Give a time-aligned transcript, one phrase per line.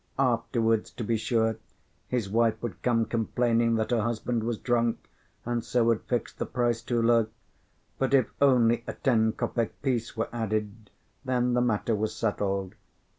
[0.17, 1.57] Afterwards, to be sure,
[2.07, 4.97] his wife would come, complaining that her husband was drunk,
[5.45, 7.27] and so had fixed the price too low;
[7.99, 10.89] but, if only a ten kopek piece were added,
[11.23, 12.73] then the matter was settled.